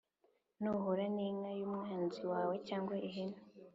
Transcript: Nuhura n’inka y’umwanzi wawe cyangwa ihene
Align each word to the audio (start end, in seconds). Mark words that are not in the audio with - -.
Nuhura 0.61 1.05
n’inka 1.15 1.51
y’umwanzi 1.59 2.21
wawe 2.31 2.53
cyangwa 2.67 2.95
ihene 3.07 3.39